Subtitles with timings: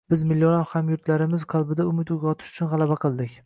[0.11, 3.39] Biz millionlab hamyurtlarimiz qalbida umid uyg‘otish uchun g‘alaba qildik